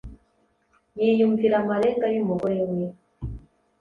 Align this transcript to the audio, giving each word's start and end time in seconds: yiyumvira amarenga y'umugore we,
yiyumvira 0.99 1.55
amarenga 1.61 2.05
y'umugore 2.13 2.61
we, 2.69 2.77